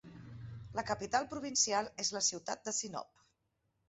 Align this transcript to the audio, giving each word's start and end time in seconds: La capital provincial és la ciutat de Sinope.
La 0.77 0.83
capital 0.85 1.27
provincial 1.33 1.89
és 2.05 2.09
la 2.15 2.21
ciutat 2.29 2.65
de 2.71 2.73
Sinope. 2.79 3.23